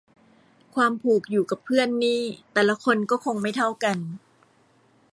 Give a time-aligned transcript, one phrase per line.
[0.75, 2.21] ความผูกอยู่กับเพื่อนนี่
[2.53, 3.97] แต่ละคนก็คงไม่เท่ากัน